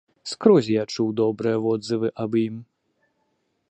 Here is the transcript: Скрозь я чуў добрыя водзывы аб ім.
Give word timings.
Скрозь 0.29 0.69
я 0.81 0.85
чуў 0.95 1.13
добрыя 1.21 1.57
водзывы 1.69 2.07
аб 2.27 2.31
ім. 2.45 2.55